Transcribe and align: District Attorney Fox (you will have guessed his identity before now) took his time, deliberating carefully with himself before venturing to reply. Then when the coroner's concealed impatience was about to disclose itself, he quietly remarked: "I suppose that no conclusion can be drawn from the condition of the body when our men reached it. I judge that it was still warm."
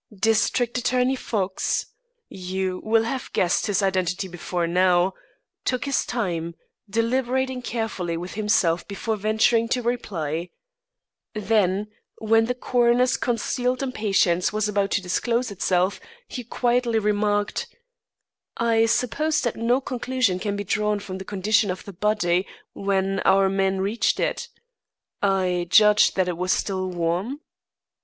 District 0.19 0.75
Attorney 0.79 1.15
Fox 1.15 1.85
(you 2.27 2.81
will 2.83 3.03
have 3.03 3.31
guessed 3.33 3.67
his 3.67 3.83
identity 3.83 4.27
before 4.27 4.65
now) 4.65 5.13
took 5.63 5.85
his 5.85 6.07
time, 6.07 6.55
deliberating 6.89 7.61
carefully 7.61 8.17
with 8.17 8.33
himself 8.33 8.87
before 8.87 9.15
venturing 9.15 9.67
to 9.67 9.83
reply. 9.83 10.49
Then 11.35 11.85
when 12.17 12.45
the 12.45 12.55
coroner's 12.55 13.15
concealed 13.15 13.83
impatience 13.83 14.51
was 14.51 14.67
about 14.67 14.89
to 14.93 15.03
disclose 15.03 15.51
itself, 15.51 15.99
he 16.27 16.43
quietly 16.43 16.97
remarked: 16.97 17.67
"I 18.57 18.87
suppose 18.87 19.41
that 19.41 19.55
no 19.55 19.79
conclusion 19.79 20.39
can 20.39 20.55
be 20.55 20.63
drawn 20.63 20.99
from 20.99 21.19
the 21.19 21.25
condition 21.25 21.69
of 21.69 21.85
the 21.85 21.93
body 21.93 22.47
when 22.73 23.19
our 23.19 23.49
men 23.49 23.81
reached 23.81 24.19
it. 24.19 24.49
I 25.21 25.67
judge 25.69 26.15
that 26.15 26.27
it 26.27 26.37
was 26.37 26.51
still 26.51 26.89
warm." 26.89 27.39